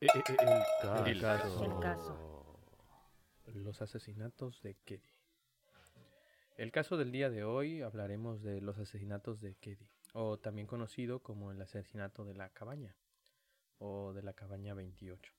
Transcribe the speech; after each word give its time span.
Eh, 0.00 0.06
eh, 0.14 0.22
eh, 0.28 0.62
el, 1.04 1.20
caso. 1.20 1.62
El 1.62 1.78
caso. 1.78 2.56
Los 3.52 3.82
asesinatos 3.82 4.62
de 4.62 4.74
Keddy. 4.86 5.12
El 6.56 6.72
caso 6.72 6.96
del 6.96 7.12
día 7.12 7.28
de 7.28 7.44
hoy 7.44 7.82
hablaremos 7.82 8.42
de 8.42 8.62
los 8.62 8.78
asesinatos 8.78 9.42
de 9.42 9.56
Keddy, 9.56 9.90
o 10.14 10.38
también 10.38 10.66
conocido 10.66 11.22
como 11.22 11.50
el 11.50 11.60
asesinato 11.60 12.24
de 12.24 12.32
la 12.32 12.48
cabaña, 12.48 12.96
o 13.76 14.14
de 14.14 14.22
la 14.22 14.32
cabaña 14.32 14.72
28. 14.72 15.34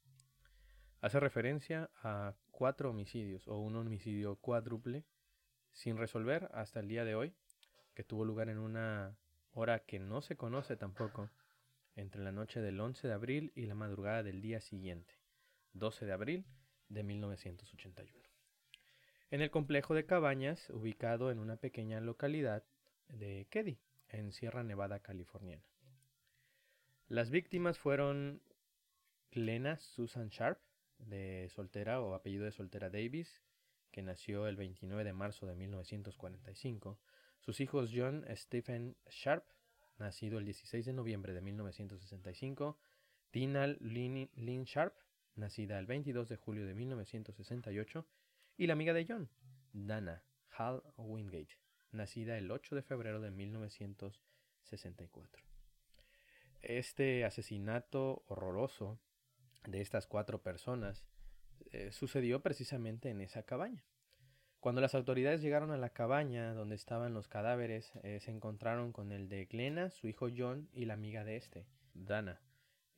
Hace 0.99 1.19
referencia 1.19 1.89
a 2.03 2.35
cuatro 2.51 2.91
homicidios, 2.91 3.47
o 3.47 3.57
un 3.57 3.75
homicidio 3.75 4.35
cuádruple, 4.35 5.05
sin 5.71 5.97
resolver 5.97 6.51
hasta 6.53 6.81
el 6.81 6.87
día 6.87 7.03
de 7.03 7.15
hoy, 7.15 7.33
que 7.95 8.03
tuvo 8.03 8.25
lugar 8.25 8.47
en 8.49 8.59
una 8.59 9.17
hora 9.53 9.79
que 9.79 9.99
no 9.99 10.21
se 10.21 10.37
conoce 10.37 10.77
tampoco, 10.77 11.31
entre 11.95 12.23
la 12.23 12.31
noche 12.31 12.61
del 12.61 12.79
11 12.79 13.07
de 13.07 13.13
abril 13.13 13.51
y 13.55 13.65
la 13.65 13.75
madrugada 13.75 14.23
del 14.23 14.41
día 14.41 14.61
siguiente, 14.61 15.19
12 15.73 16.05
de 16.05 16.13
abril 16.13 16.45
de 16.89 17.03
1981. 17.03 18.29
En 19.29 19.41
el 19.41 19.49
complejo 19.49 19.93
de 19.93 20.05
cabañas, 20.05 20.69
ubicado 20.69 21.31
en 21.31 21.39
una 21.39 21.55
pequeña 21.55 22.01
localidad 22.01 22.63
de 23.07 23.47
Keddy, 23.49 23.79
en 24.09 24.33
Sierra 24.33 24.63
Nevada, 24.63 24.99
californiana. 24.99 25.63
Las 27.07 27.29
víctimas 27.29 27.77
fueron 27.77 28.41
Glenna 29.31 29.77
Susan 29.77 30.29
Sharp, 30.29 30.59
de 30.97 31.49
soltera 31.49 32.01
o 32.01 32.13
apellido 32.13 32.45
de 32.45 32.51
soltera 32.51 32.89
Davis, 32.89 33.41
que 33.91 34.01
nació 34.01 34.47
el 34.47 34.55
29 34.55 35.03
de 35.03 35.13
marzo 35.13 35.45
de 35.45 35.55
1945, 35.55 36.99
sus 37.39 37.59
hijos 37.59 37.91
John 37.93 38.25
Stephen 38.35 38.95
Sharp, 39.09 39.45
nacido 40.01 40.39
el 40.39 40.45
16 40.45 40.85
de 40.85 40.93
noviembre 40.93 41.33
de 41.33 41.41
1965, 41.41 42.77
Tina 43.31 43.67
Lynn, 43.67 44.29
Lynn 44.35 44.63
Sharp, 44.65 44.93
nacida 45.35 45.79
el 45.79 45.85
22 45.85 46.27
de 46.27 46.35
julio 46.35 46.65
de 46.65 46.75
1968, 46.75 48.05
y 48.57 48.67
la 48.67 48.73
amiga 48.73 48.91
de 48.93 49.05
John, 49.07 49.29
Dana 49.71 50.25
Hal 50.57 50.83
Wingate, 50.97 51.57
nacida 51.91 52.37
el 52.37 52.51
8 52.51 52.75
de 52.75 52.81
febrero 52.81 53.21
de 53.21 53.31
1964. 53.31 55.43
Este 56.61 57.23
asesinato 57.25 58.23
horroroso 58.27 58.99
de 59.65 59.81
estas 59.81 60.07
cuatro 60.07 60.43
personas 60.43 61.05
eh, 61.71 61.91
sucedió 61.91 62.41
precisamente 62.41 63.09
en 63.09 63.21
esa 63.21 63.43
cabaña. 63.43 63.83
Cuando 64.61 64.79
las 64.79 64.93
autoridades 64.93 65.41
llegaron 65.41 65.71
a 65.71 65.77
la 65.77 65.89
cabaña 65.89 66.53
donde 66.53 66.75
estaban 66.75 67.15
los 67.15 67.27
cadáveres, 67.27 67.91
eh, 68.03 68.19
se 68.19 68.29
encontraron 68.29 68.91
con 68.91 69.11
el 69.11 69.27
de 69.27 69.45
Glenna, 69.45 69.89
su 69.89 70.07
hijo 70.07 70.27
John 70.35 70.69
y 70.71 70.85
la 70.85 70.93
amiga 70.93 71.23
de 71.23 71.35
este, 71.35 71.65
Dana. 71.95 72.39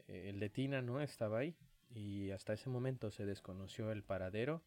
Eh, 0.09 0.27
el 0.27 0.41
de 0.41 0.49
Tina 0.49 0.81
no 0.81 0.99
estaba 0.99 1.39
ahí 1.39 1.55
y 1.89 2.31
hasta 2.31 2.51
ese 2.51 2.69
momento 2.69 3.11
se 3.11 3.25
desconoció 3.25 3.93
el 3.93 4.03
paradero 4.03 4.61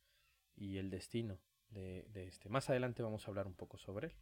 y 0.56 0.78
el 0.78 0.88
destino 0.88 1.38
de, 1.68 2.06
de 2.14 2.28
este. 2.28 2.48
Más 2.48 2.70
adelante 2.70 3.02
vamos 3.02 3.26
a 3.26 3.30
hablar 3.30 3.46
un 3.46 3.54
poco 3.54 3.76
sobre 3.76 4.06
él. 4.06 4.14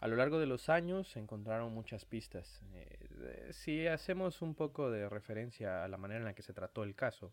A 0.00 0.06
lo 0.06 0.16
largo 0.16 0.38
de 0.38 0.44
los 0.44 0.68
años 0.68 1.08
se 1.08 1.18
encontraron 1.18 1.72
muchas 1.72 2.04
pistas. 2.04 2.62
Eh, 2.74 3.48
si 3.52 3.86
hacemos 3.86 4.42
un 4.42 4.54
poco 4.54 4.90
de 4.90 5.08
referencia 5.08 5.82
a 5.82 5.88
la 5.88 5.96
manera 5.96 6.20
en 6.20 6.26
la 6.26 6.34
que 6.34 6.42
se 6.42 6.52
trató 6.52 6.84
el 6.84 6.94
caso, 6.94 7.32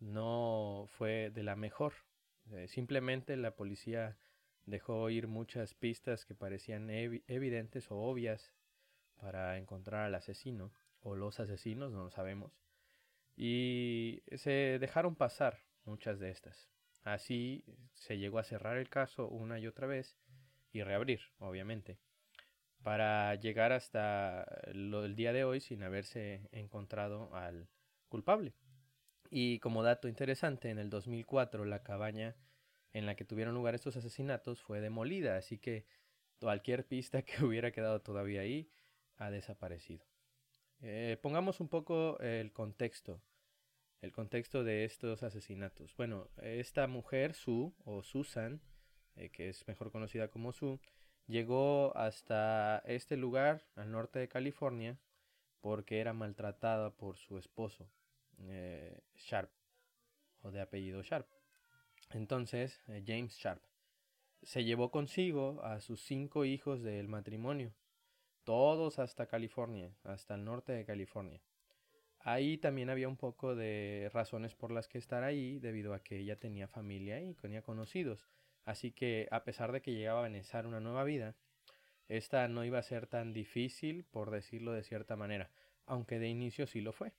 no 0.00 0.86
fue 0.88 1.30
de 1.30 1.42
la 1.42 1.56
mejor. 1.56 1.92
Eh, 2.52 2.68
simplemente 2.68 3.36
la 3.36 3.56
policía 3.56 4.18
dejó 4.64 5.10
ir 5.10 5.28
muchas 5.28 5.74
pistas 5.74 6.24
que 6.24 6.34
parecían 6.34 6.90
evi 6.90 7.22
evidentes 7.26 7.90
o 7.90 7.96
obvias 7.96 8.52
para 9.16 9.58
encontrar 9.58 10.06
al 10.06 10.14
asesino 10.14 10.72
o 11.00 11.16
los 11.16 11.40
asesinos, 11.40 11.92
no 11.92 12.04
lo 12.04 12.10
sabemos. 12.10 12.52
Y 13.36 14.22
se 14.36 14.78
dejaron 14.78 15.14
pasar 15.14 15.58
muchas 15.84 16.18
de 16.18 16.30
estas. 16.30 16.68
Así 17.02 17.64
se 17.94 18.18
llegó 18.18 18.38
a 18.38 18.44
cerrar 18.44 18.76
el 18.78 18.88
caso 18.88 19.28
una 19.28 19.58
y 19.58 19.66
otra 19.66 19.86
vez 19.86 20.16
y 20.72 20.82
reabrir, 20.82 21.20
obviamente, 21.38 21.98
para 22.82 23.34
llegar 23.36 23.72
hasta 23.72 24.46
lo 24.72 25.02
del 25.02 25.14
día 25.14 25.32
de 25.32 25.44
hoy 25.44 25.60
sin 25.60 25.82
haberse 25.82 26.48
encontrado 26.52 27.34
al 27.34 27.68
culpable. 28.08 28.54
Y 29.30 29.58
como 29.60 29.82
dato 29.82 30.08
interesante, 30.08 30.70
en 30.70 30.78
el 30.78 30.90
2004 30.90 31.64
la 31.64 31.82
cabaña 31.82 32.36
en 32.92 33.06
la 33.06 33.14
que 33.14 33.24
tuvieron 33.24 33.54
lugar 33.54 33.74
estos 33.74 33.96
asesinatos 33.96 34.62
fue 34.62 34.80
demolida, 34.80 35.36
así 35.36 35.58
que 35.58 35.84
cualquier 36.40 36.86
pista 36.86 37.22
que 37.22 37.44
hubiera 37.44 37.70
quedado 37.70 38.00
todavía 38.00 38.40
ahí 38.40 38.70
ha 39.16 39.30
desaparecido. 39.30 40.04
Eh, 40.80 41.18
pongamos 41.22 41.60
un 41.60 41.68
poco 41.68 42.18
el 42.20 42.52
contexto, 42.52 43.22
el 44.02 44.12
contexto 44.12 44.62
de 44.62 44.84
estos 44.84 45.22
asesinatos. 45.22 45.94
Bueno, 45.96 46.28
esta 46.42 46.86
mujer, 46.86 47.34
Sue 47.34 47.72
o 47.84 48.02
Susan, 48.02 48.60
eh, 49.16 49.30
que 49.30 49.48
es 49.48 49.66
mejor 49.66 49.90
conocida 49.90 50.28
como 50.28 50.52
Sue, 50.52 50.78
llegó 51.26 51.96
hasta 51.96 52.82
este 52.86 53.16
lugar 53.16 53.66
al 53.74 53.90
norte 53.90 54.18
de 54.18 54.28
California 54.28 54.98
porque 55.60 56.00
era 56.00 56.12
maltratada 56.12 56.90
por 56.90 57.16
su 57.16 57.38
esposo, 57.38 57.90
eh, 58.38 59.00
Sharp, 59.16 59.50
o 60.42 60.50
de 60.50 60.60
apellido 60.60 61.02
Sharp. 61.02 61.26
Entonces, 62.10 62.80
eh, 62.88 63.02
James 63.06 63.34
Sharp 63.36 63.62
se 64.42 64.64
llevó 64.64 64.90
consigo 64.90 65.60
a 65.64 65.80
sus 65.80 66.00
cinco 66.02 66.44
hijos 66.44 66.82
del 66.82 67.08
matrimonio, 67.08 67.74
todos 68.44 68.98
hasta 68.98 69.26
California, 69.26 69.92
hasta 70.04 70.36
el 70.36 70.44
norte 70.44 70.72
de 70.72 70.84
California. 70.84 71.40
Ahí 72.20 72.58
también 72.58 72.90
había 72.90 73.08
un 73.08 73.16
poco 73.16 73.54
de 73.54 74.10
razones 74.12 74.54
por 74.54 74.72
las 74.72 74.88
que 74.88 74.98
estar 74.98 75.24
ahí, 75.24 75.58
debido 75.58 75.94
a 75.94 76.02
que 76.02 76.18
ella 76.18 76.38
tenía 76.38 76.68
familia 76.68 77.20
y 77.20 77.34
tenía 77.34 77.62
conocidos. 77.62 78.28
Así 78.64 78.90
que, 78.92 79.28
a 79.30 79.44
pesar 79.44 79.72
de 79.72 79.80
que 79.80 79.92
llegaba 79.92 80.24
a 80.24 80.28
iniciar 80.28 80.66
una 80.66 80.80
nueva 80.80 81.04
vida, 81.04 81.36
esta 82.08 82.46
no 82.48 82.64
iba 82.64 82.78
a 82.78 82.82
ser 82.82 83.06
tan 83.06 83.32
difícil, 83.32 84.04
por 84.04 84.30
decirlo 84.30 84.72
de 84.72 84.82
cierta 84.82 85.16
manera, 85.16 85.50
aunque 85.86 86.18
de 86.18 86.28
inicio 86.28 86.66
sí 86.66 86.80
lo 86.80 86.92
fue. 86.92 87.12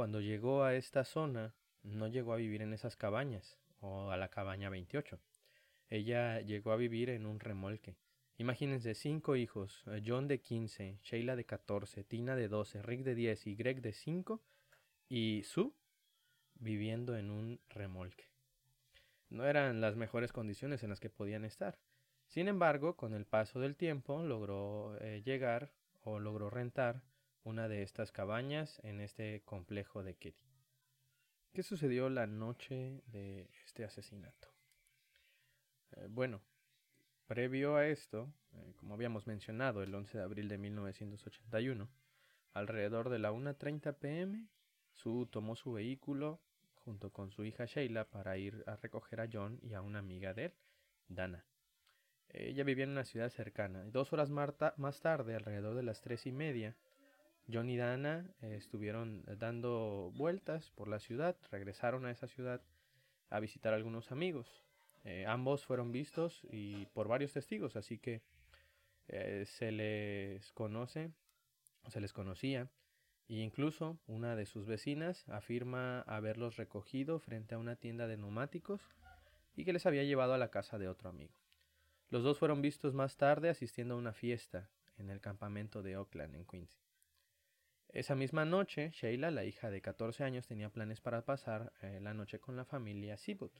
Cuando 0.00 0.22
llegó 0.22 0.64
a 0.64 0.76
esta 0.76 1.04
zona, 1.04 1.54
no 1.82 2.08
llegó 2.08 2.32
a 2.32 2.36
vivir 2.36 2.62
en 2.62 2.72
esas 2.72 2.96
cabañas, 2.96 3.58
o 3.80 4.10
a 4.10 4.16
la 4.16 4.30
cabaña 4.30 4.70
28. 4.70 5.20
Ella 5.90 6.40
llegó 6.40 6.72
a 6.72 6.76
vivir 6.76 7.10
en 7.10 7.26
un 7.26 7.38
remolque. 7.38 7.98
Imagínense 8.38 8.94
cinco 8.94 9.36
hijos, 9.36 9.84
John 10.02 10.26
de 10.26 10.40
15, 10.40 11.00
Sheila 11.02 11.36
de 11.36 11.44
14, 11.44 12.02
Tina 12.04 12.34
de 12.34 12.48
12, 12.48 12.80
Rick 12.80 13.02
de 13.02 13.14
10 13.14 13.46
y 13.48 13.56
Greg 13.56 13.82
de 13.82 13.92
5, 13.92 14.40
y 15.10 15.42
Sue 15.42 15.70
viviendo 16.54 17.14
en 17.14 17.30
un 17.30 17.60
remolque. 17.68 18.24
No 19.28 19.44
eran 19.44 19.82
las 19.82 19.96
mejores 19.96 20.32
condiciones 20.32 20.82
en 20.82 20.88
las 20.88 21.00
que 21.00 21.10
podían 21.10 21.44
estar. 21.44 21.78
Sin 22.26 22.48
embargo, 22.48 22.96
con 22.96 23.12
el 23.12 23.26
paso 23.26 23.60
del 23.60 23.76
tiempo 23.76 24.22
logró 24.22 24.96
eh, 25.02 25.20
llegar 25.22 25.74
o 26.00 26.18
logró 26.18 26.48
rentar 26.48 27.02
una 27.44 27.68
de 27.68 27.82
estas 27.82 28.12
cabañas 28.12 28.80
en 28.84 29.00
este 29.00 29.42
complejo 29.44 30.02
de 30.02 30.14
Keddy. 30.14 30.44
¿Qué 31.52 31.62
sucedió 31.62 32.08
la 32.08 32.26
noche 32.26 33.02
de 33.06 33.50
este 33.64 33.84
asesinato? 33.84 34.48
Eh, 35.92 36.06
bueno, 36.08 36.40
previo 37.26 37.76
a 37.76 37.86
esto, 37.86 38.32
eh, 38.52 38.74
como 38.76 38.94
habíamos 38.94 39.26
mencionado, 39.26 39.82
el 39.82 39.94
11 39.94 40.18
de 40.18 40.24
abril 40.24 40.48
de 40.48 40.58
1981, 40.58 41.88
alrededor 42.52 43.08
de 43.08 43.18
la 43.18 43.32
1.30 43.32 43.98
pm, 43.98 44.48
Sue 44.92 45.26
tomó 45.26 45.56
su 45.56 45.72
vehículo 45.72 46.40
junto 46.74 47.10
con 47.10 47.30
su 47.30 47.44
hija 47.44 47.64
Sheila 47.64 48.10
para 48.10 48.36
ir 48.36 48.62
a 48.66 48.76
recoger 48.76 49.20
a 49.20 49.28
John 49.32 49.58
y 49.62 49.74
a 49.74 49.80
una 49.80 49.98
amiga 49.98 50.34
de 50.34 50.46
él, 50.46 50.54
Dana. 51.08 51.44
Ella 52.28 52.64
vivía 52.64 52.84
en 52.84 52.90
una 52.90 53.04
ciudad 53.04 53.28
cercana. 53.30 53.84
Dos 53.86 54.12
horas 54.12 54.30
más 54.30 55.00
tarde, 55.00 55.34
alrededor 55.34 55.74
de 55.74 55.82
las 55.82 56.00
tres 56.00 56.26
y 56.26 56.32
media, 56.32 56.76
John 57.52 57.68
y 57.68 57.76
Dana 57.76 58.30
eh, 58.42 58.54
estuvieron 58.56 59.24
dando 59.38 60.12
vueltas 60.14 60.70
por 60.70 60.88
la 60.88 61.00
ciudad, 61.00 61.36
regresaron 61.50 62.06
a 62.06 62.10
esa 62.10 62.28
ciudad 62.28 62.62
a 63.28 63.40
visitar 63.40 63.72
a 63.72 63.76
algunos 63.76 64.12
amigos. 64.12 64.64
Eh, 65.04 65.24
ambos 65.26 65.64
fueron 65.64 65.92
vistos 65.92 66.42
y 66.50 66.86
por 66.86 67.08
varios 67.08 67.32
testigos, 67.32 67.76
así 67.76 67.98
que 67.98 68.22
eh, 69.08 69.44
se 69.46 69.72
les 69.72 70.52
conoce, 70.52 71.10
se 71.88 72.00
les 72.00 72.12
conocía, 72.12 72.68
e 73.28 73.36
incluso 73.36 73.98
una 74.06 74.36
de 74.36 74.44
sus 74.44 74.66
vecinas 74.66 75.28
afirma 75.28 76.02
haberlos 76.02 76.56
recogido 76.56 77.18
frente 77.18 77.54
a 77.54 77.58
una 77.58 77.76
tienda 77.76 78.06
de 78.06 78.16
neumáticos 78.16 78.80
y 79.56 79.64
que 79.64 79.72
les 79.72 79.86
había 79.86 80.04
llevado 80.04 80.34
a 80.34 80.38
la 80.38 80.50
casa 80.50 80.78
de 80.78 80.88
otro 80.88 81.08
amigo. 81.08 81.34
Los 82.10 82.24
dos 82.24 82.38
fueron 82.38 82.60
vistos 82.60 82.92
más 82.92 83.16
tarde 83.16 83.48
asistiendo 83.48 83.94
a 83.94 83.98
una 83.98 84.12
fiesta 84.12 84.68
en 84.98 85.10
el 85.10 85.20
campamento 85.20 85.82
de 85.82 85.96
Oakland, 85.96 86.34
en 86.34 86.44
Queens. 86.44 86.89
Esa 87.92 88.14
misma 88.14 88.44
noche, 88.44 88.90
Sheila, 88.90 89.32
la 89.32 89.44
hija 89.44 89.68
de 89.68 89.82
14 89.82 90.22
años, 90.22 90.46
tenía 90.46 90.70
planes 90.70 91.00
para 91.00 91.24
pasar 91.24 91.72
eh, 91.82 91.98
la 92.00 92.14
noche 92.14 92.38
con 92.38 92.54
la 92.54 92.64
familia 92.64 93.16
Seaboot, 93.16 93.52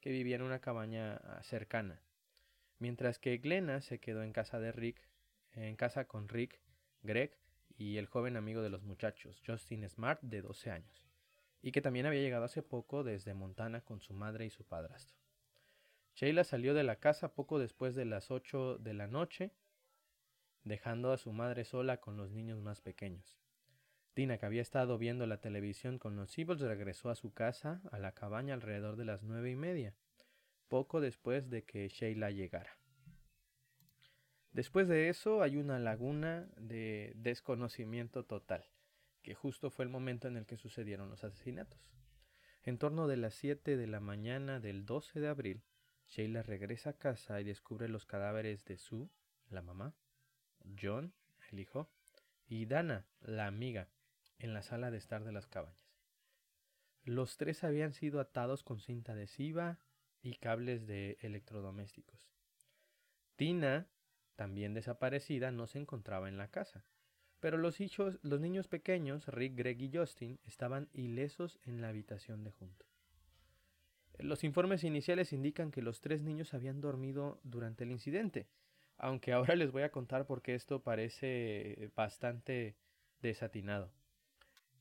que 0.00 0.10
vivía 0.10 0.36
en 0.36 0.42
una 0.42 0.60
cabaña 0.60 1.20
uh, 1.22 1.42
cercana, 1.42 2.00
mientras 2.78 3.18
que 3.18 3.36
Glenna 3.36 3.82
se 3.82 3.98
quedó 3.98 4.22
en 4.22 4.32
casa 4.32 4.58
de 4.58 4.72
Rick, 4.72 5.06
en 5.52 5.76
casa 5.76 6.06
con 6.06 6.28
Rick, 6.28 6.62
Greg 7.02 7.36
y 7.76 7.98
el 7.98 8.06
joven 8.06 8.38
amigo 8.38 8.62
de 8.62 8.70
los 8.70 8.84
muchachos, 8.84 9.42
Justin 9.46 9.86
Smart, 9.86 10.22
de 10.22 10.40
12 10.40 10.70
años. 10.70 11.04
y 11.60 11.72
que 11.72 11.82
también 11.82 12.06
había 12.06 12.20
llegado 12.20 12.44
hace 12.44 12.62
poco 12.62 13.02
desde 13.02 13.34
Montana 13.34 13.82
con 13.82 14.00
su 14.00 14.14
madre 14.14 14.46
y 14.46 14.50
su 14.50 14.64
padrastro. 14.64 15.18
Sheila 16.14 16.44
salió 16.44 16.72
de 16.72 16.84
la 16.84 16.96
casa 16.96 17.34
poco 17.34 17.58
después 17.58 17.96
de 17.96 18.04
las 18.04 18.30
8 18.30 18.78
de 18.78 18.94
la 18.94 19.08
noche, 19.08 19.50
dejando 20.62 21.12
a 21.12 21.18
su 21.18 21.32
madre 21.32 21.64
sola 21.64 22.00
con 22.00 22.16
los 22.16 22.30
niños 22.30 22.60
más 22.60 22.80
pequeños. 22.80 23.38
Tina, 24.18 24.36
que 24.36 24.46
había 24.46 24.62
estado 24.62 24.98
viendo 24.98 25.28
la 25.28 25.40
televisión 25.40 26.00
con 26.00 26.16
los 26.16 26.32
Siebold, 26.32 26.62
regresó 26.62 27.08
a 27.08 27.14
su 27.14 27.32
casa, 27.32 27.80
a 27.92 28.00
la 28.00 28.14
cabaña, 28.14 28.52
alrededor 28.52 28.96
de 28.96 29.04
las 29.04 29.22
nueve 29.22 29.52
y 29.52 29.54
media, 29.54 29.94
poco 30.66 31.00
después 31.00 31.48
de 31.50 31.62
que 31.62 31.88
Sheila 31.88 32.32
llegara. 32.32 32.80
Después 34.50 34.88
de 34.88 35.08
eso 35.08 35.40
hay 35.40 35.56
una 35.56 35.78
laguna 35.78 36.48
de 36.56 37.12
desconocimiento 37.14 38.24
total, 38.24 38.64
que 39.22 39.36
justo 39.36 39.70
fue 39.70 39.84
el 39.84 39.88
momento 39.88 40.26
en 40.26 40.36
el 40.36 40.46
que 40.46 40.56
sucedieron 40.56 41.10
los 41.10 41.22
asesinatos. 41.22 41.78
En 42.64 42.76
torno 42.76 43.06
de 43.06 43.18
las 43.18 43.34
7 43.34 43.76
de 43.76 43.86
la 43.86 44.00
mañana 44.00 44.58
del 44.58 44.84
12 44.84 45.20
de 45.20 45.28
abril, 45.28 45.62
Sheila 46.08 46.42
regresa 46.42 46.90
a 46.90 46.98
casa 46.98 47.40
y 47.40 47.44
descubre 47.44 47.88
los 47.88 48.04
cadáveres 48.04 48.64
de 48.64 48.78
Sue, 48.78 49.10
la 49.48 49.62
mamá, 49.62 49.94
John, 50.76 51.14
el 51.52 51.60
hijo, 51.60 51.88
y 52.48 52.66
Dana, 52.66 53.06
la 53.20 53.46
amiga, 53.46 53.88
en 54.38 54.54
la 54.54 54.62
sala 54.62 54.90
de 54.90 54.98
estar 54.98 55.24
de 55.24 55.32
las 55.32 55.46
cabañas. 55.46 55.88
Los 57.04 57.36
tres 57.36 57.64
habían 57.64 57.92
sido 57.92 58.20
atados 58.20 58.62
con 58.62 58.80
cinta 58.80 59.12
adhesiva 59.12 59.78
y 60.20 60.34
cables 60.34 60.86
de 60.86 61.16
electrodomésticos. 61.20 62.30
Tina, 63.36 63.88
también 64.36 64.74
desaparecida, 64.74 65.50
no 65.50 65.66
se 65.66 65.78
encontraba 65.78 66.28
en 66.28 66.36
la 66.36 66.48
casa, 66.48 66.84
pero 67.40 67.56
los, 67.56 67.80
hijos, 67.80 68.18
los 68.22 68.40
niños 68.40 68.68
pequeños, 68.68 69.26
Rick, 69.28 69.56
Greg 69.56 69.80
y 69.80 69.96
Justin, 69.96 70.40
estaban 70.44 70.88
ilesos 70.92 71.58
en 71.62 71.80
la 71.80 71.88
habitación 71.88 72.44
de 72.44 72.50
junto. 72.50 72.84
Los 74.18 74.42
informes 74.42 74.82
iniciales 74.82 75.32
indican 75.32 75.70
que 75.70 75.82
los 75.82 76.00
tres 76.00 76.22
niños 76.22 76.52
habían 76.52 76.80
dormido 76.80 77.40
durante 77.44 77.84
el 77.84 77.92
incidente, 77.92 78.48
aunque 78.96 79.32
ahora 79.32 79.54
les 79.54 79.70
voy 79.70 79.82
a 79.82 79.92
contar 79.92 80.26
por 80.26 80.42
qué 80.42 80.56
esto 80.56 80.82
parece 80.82 81.90
bastante 81.94 82.76
desatinado. 83.22 83.92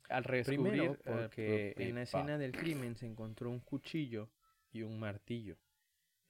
Al 0.10 0.24
descubrir 0.24 0.84
eh, 0.84 0.98
porque 1.04 1.74
en 1.78 1.96
la 1.96 2.04
escena 2.04 2.38
del 2.38 2.54
crimen 2.54 2.96
se 2.96 3.06
encontró 3.06 3.50
un 3.50 3.60
cuchillo 3.60 4.30
y 4.72 4.84
un 4.84 5.00
martillo. 5.00 5.58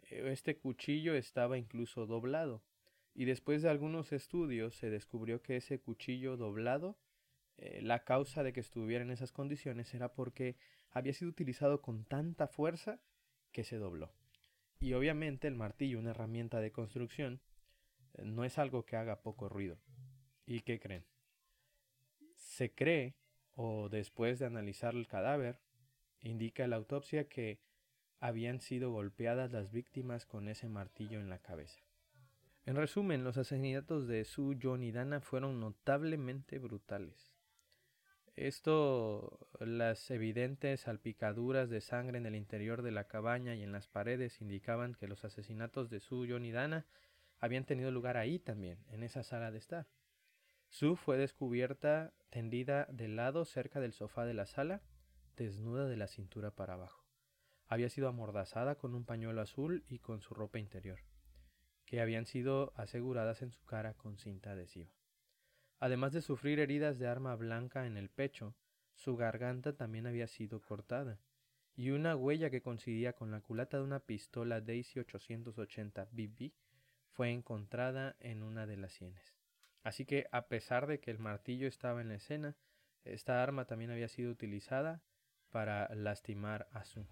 Eh, 0.09 0.29
este 0.31 0.57
cuchillo 0.57 1.15
estaba 1.15 1.57
incluso 1.57 2.05
doblado, 2.05 2.63
y 3.17 3.25
después 3.25 3.63
de 3.63 3.69
algunos 3.69 4.13
estudios 4.13 4.75
se 4.75 4.91
descubrió 4.91 5.41
que 5.41 5.57
ese 5.57 5.79
cuchillo 5.79 6.37
doblado, 6.37 6.99
eh, 7.57 7.81
la 7.81 8.03
causa 8.03 8.43
de 8.43 8.53
que 8.53 8.59
estuviera 8.59 9.03
en 9.03 9.09
esas 9.09 9.31
condiciones 9.31 9.91
era 9.95 10.13
porque 10.13 10.55
había 10.91 11.13
sido 11.13 11.31
utilizado 11.31 11.81
con 11.81 12.05
tanta 12.05 12.47
fuerza 12.47 13.01
que 13.51 13.63
se 13.63 13.77
dobló. 13.77 14.13
Y 14.79 14.93
obviamente 14.93 15.47
el 15.47 15.55
martillo, 15.55 15.97
una 15.97 16.11
herramienta 16.11 16.61
de 16.61 16.71
construcción, 16.71 17.41
eh, 18.13 18.23
no 18.23 18.45
es 18.45 18.59
algo 18.59 18.85
que 18.85 18.97
haga 18.97 19.23
poco 19.23 19.49
ruido. 19.49 19.79
¿Y 20.45 20.61
qué 20.61 20.79
creen? 20.79 21.03
Se 22.35 22.75
cree, 22.75 23.15
o 23.57 23.89
después 23.89 24.37
de 24.37 24.45
analizar 24.45 24.93
el 24.93 25.07
cadáver, 25.07 25.59
indica 26.21 26.67
la 26.67 26.75
autopsia 26.75 27.27
que 27.27 27.59
habían 28.19 28.61
sido 28.61 28.91
golpeadas 28.91 29.51
las 29.51 29.71
víctimas 29.71 30.27
con 30.27 30.47
ese 30.47 30.69
martillo 30.69 31.19
en 31.19 31.29
la 31.29 31.39
cabeza. 31.39 31.81
En 32.65 32.75
resumen, 32.75 33.23
los 33.23 33.37
asesinatos 33.37 34.07
de 34.07 34.25
Sue, 34.25 34.59
John 34.61 34.83
y 34.83 34.91
Dana 34.91 35.21
fueron 35.21 35.59
notablemente 35.59 36.59
brutales. 36.59 37.33
Esto, 38.35 39.49
las 39.59 40.11
evidentes 40.11 40.81
salpicaduras 40.81 41.71
de 41.71 41.81
sangre 41.81 42.19
en 42.19 42.27
el 42.27 42.35
interior 42.35 42.83
de 42.83 42.91
la 42.91 43.07
cabaña 43.07 43.55
y 43.55 43.63
en 43.63 43.71
las 43.71 43.87
paredes 43.87 44.39
indicaban 44.39 44.93
que 44.93 45.07
los 45.07 45.25
asesinatos 45.25 45.89
de 45.89 45.99
Sue, 45.99 46.27
John 46.29 46.45
y 46.45 46.51
Dana 46.51 46.85
habían 47.39 47.65
tenido 47.65 47.89
lugar 47.89 48.17
ahí 48.17 48.37
también, 48.37 48.77
en 48.91 49.01
esa 49.01 49.23
sala 49.23 49.49
de 49.49 49.57
estar. 49.57 49.87
Sue 50.69 50.95
fue 50.95 51.17
descubierta 51.17 52.13
tendida 52.29 52.85
de 52.91 53.07
lado 53.07 53.45
cerca 53.45 53.79
del 53.79 53.93
sofá 53.93 54.25
de 54.25 54.33
la 54.33 54.45
sala, 54.45 54.81
desnuda 55.35 55.87
de 55.87 55.97
la 55.97 56.07
cintura 56.07 56.51
para 56.51 56.73
abajo. 56.73 57.05
Había 57.67 57.89
sido 57.89 58.07
amordazada 58.07 58.75
con 58.75 58.95
un 58.95 59.05
pañuelo 59.05 59.41
azul 59.41 59.83
y 59.87 59.99
con 59.99 60.21
su 60.21 60.33
ropa 60.33 60.59
interior, 60.59 60.99
que 61.85 62.01
habían 62.01 62.25
sido 62.25 62.73
aseguradas 62.75 63.41
en 63.41 63.51
su 63.51 63.63
cara 63.65 63.93
con 63.93 64.17
cinta 64.17 64.51
adhesiva. 64.51 64.91
Además 65.79 66.11
de 66.11 66.21
sufrir 66.21 66.59
heridas 66.59 66.97
de 66.97 67.07
arma 67.07 67.35
blanca 67.35 67.85
en 67.85 67.97
el 67.97 68.09
pecho, 68.09 68.55
su 68.93 69.15
garganta 69.15 69.75
también 69.75 70.07
había 70.07 70.27
sido 70.27 70.61
cortada, 70.61 71.19
y 71.75 71.91
una 71.91 72.15
huella 72.15 72.49
que 72.49 72.63
coincidía 72.63 73.13
con 73.13 73.29
la 73.29 73.41
culata 73.41 73.77
de 73.77 73.83
una 73.83 73.99
pistola 73.99 74.61
Daisy 74.61 74.99
880 74.99 76.05
BB 76.11 76.53
fue 77.11 77.31
encontrada 77.31 78.15
en 78.19 78.41
una 78.41 78.65
de 78.65 78.77
las 78.77 78.93
sienes. 78.93 79.36
Así 79.87 80.03
que, 80.03 80.27
a 80.33 80.49
pesar 80.49 80.85
de 80.85 80.99
que 80.99 81.11
el 81.11 81.17
martillo 81.17 81.65
estaba 81.65 82.01
en 82.01 82.09
la 82.09 82.15
escena, 82.15 82.57
esta 83.05 83.41
arma 83.41 83.63
también 83.63 83.89
había 83.89 84.09
sido 84.09 84.29
utilizada 84.29 85.01
para 85.49 85.87
lastimar 85.95 86.67
a 86.73 86.83
Sue. 86.83 87.07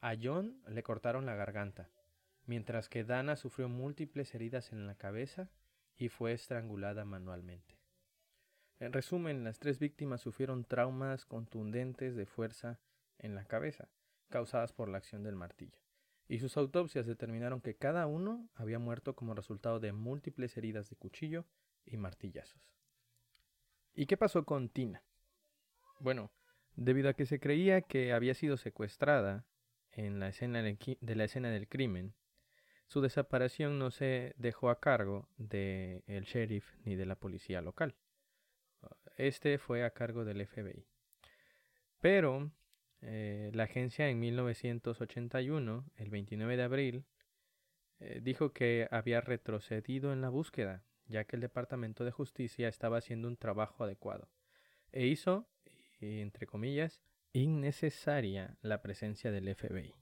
A 0.00 0.14
John 0.20 0.60
le 0.66 0.82
cortaron 0.82 1.24
la 1.24 1.36
garganta, 1.36 1.92
mientras 2.46 2.88
que 2.88 3.04
Dana 3.04 3.36
sufrió 3.36 3.68
múltiples 3.68 4.34
heridas 4.34 4.72
en 4.72 4.88
la 4.88 4.96
cabeza 4.96 5.52
y 5.96 6.08
fue 6.08 6.32
estrangulada 6.32 7.04
manualmente. 7.04 7.78
En 8.80 8.92
resumen, 8.92 9.44
las 9.44 9.60
tres 9.60 9.78
víctimas 9.78 10.20
sufrieron 10.20 10.64
traumas 10.64 11.24
contundentes 11.24 12.16
de 12.16 12.26
fuerza 12.26 12.80
en 13.18 13.36
la 13.36 13.44
cabeza, 13.44 13.88
causadas 14.30 14.72
por 14.72 14.88
la 14.88 14.98
acción 14.98 15.22
del 15.22 15.36
martillo, 15.36 15.78
y 16.28 16.38
sus 16.38 16.56
autopsias 16.56 17.06
determinaron 17.06 17.60
que 17.60 17.76
cada 17.76 18.06
uno 18.06 18.48
había 18.54 18.78
muerto 18.78 19.14
como 19.14 19.34
resultado 19.34 19.80
de 19.80 19.92
múltiples 19.92 20.56
heridas 20.56 20.88
de 20.88 20.96
cuchillo 20.96 21.46
y 21.84 21.96
martillazos. 21.96 22.60
¿Y 23.94 24.06
qué 24.06 24.16
pasó 24.16 24.44
con 24.44 24.68
Tina? 24.68 25.02
Bueno, 26.00 26.32
debido 26.74 27.08
a 27.08 27.14
que 27.14 27.26
se 27.26 27.40
creía 27.40 27.82
que 27.82 28.12
había 28.12 28.34
sido 28.34 28.56
secuestrada 28.56 29.46
en 29.90 30.18
la 30.18 30.28
escena 30.28 30.62
de 30.62 31.14
la 31.14 31.24
escena 31.24 31.50
del 31.50 31.68
crimen, 31.68 32.14
su 32.86 33.00
desaparición 33.00 33.78
no 33.78 33.90
se 33.90 34.34
dejó 34.36 34.70
a 34.70 34.80
cargo 34.80 35.28
del 35.36 36.02
el 36.06 36.24
sheriff 36.24 36.74
ni 36.84 36.96
de 36.96 37.06
la 37.06 37.16
policía 37.16 37.60
local. 37.60 37.96
Este 39.16 39.58
fue 39.58 39.84
a 39.84 39.90
cargo 39.90 40.24
del 40.24 40.46
FBI. 40.46 40.86
Pero 42.00 42.50
eh, 43.06 43.50
la 43.52 43.64
agencia 43.64 44.08
en 44.08 44.18
1981, 44.18 45.84
el 45.96 46.10
29 46.10 46.56
de 46.56 46.62
abril, 46.62 47.04
eh, 48.00 48.20
dijo 48.22 48.52
que 48.52 48.88
había 48.90 49.20
retrocedido 49.20 50.12
en 50.12 50.22
la 50.22 50.30
búsqueda, 50.30 50.82
ya 51.06 51.24
que 51.24 51.36
el 51.36 51.42
Departamento 51.42 52.04
de 52.04 52.12
Justicia 52.12 52.66
estaba 52.66 52.96
haciendo 52.96 53.28
un 53.28 53.36
trabajo 53.36 53.84
adecuado, 53.84 54.30
e 54.90 55.06
hizo, 55.06 55.46
entre 56.00 56.46
comillas, 56.46 57.02
innecesaria 57.34 58.56
la 58.62 58.80
presencia 58.80 59.30
del 59.30 59.54
FBI. 59.54 59.92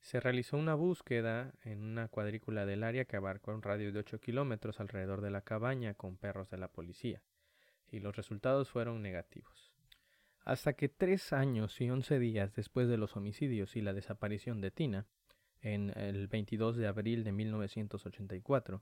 Se 0.00 0.18
realizó 0.18 0.56
una 0.56 0.74
búsqueda 0.74 1.54
en 1.62 1.82
una 1.82 2.08
cuadrícula 2.08 2.66
del 2.66 2.82
área 2.82 3.04
que 3.04 3.16
abarcó 3.16 3.52
un 3.52 3.62
radio 3.62 3.92
de 3.92 4.00
8 4.00 4.20
kilómetros 4.20 4.80
alrededor 4.80 5.20
de 5.20 5.30
la 5.30 5.42
cabaña 5.42 5.94
con 5.94 6.16
perros 6.16 6.50
de 6.50 6.58
la 6.58 6.68
policía, 6.68 7.22
y 7.88 8.00
los 8.00 8.16
resultados 8.16 8.68
fueron 8.68 9.00
negativos. 9.00 9.75
Hasta 10.46 10.74
que 10.74 10.88
tres 10.88 11.32
años 11.32 11.80
y 11.80 11.90
once 11.90 12.20
días 12.20 12.54
después 12.54 12.86
de 12.86 12.96
los 12.96 13.16
homicidios 13.16 13.74
y 13.74 13.80
la 13.80 13.92
desaparición 13.92 14.60
de 14.60 14.70
Tina, 14.70 15.08
en 15.60 15.92
el 15.98 16.28
22 16.28 16.76
de 16.76 16.86
abril 16.86 17.24
de 17.24 17.32
1984, 17.32 18.80